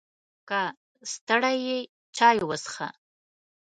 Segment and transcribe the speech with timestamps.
[0.49, 0.61] که
[1.13, 1.79] ستړی یې،
[2.17, 2.87] چای وڅښه!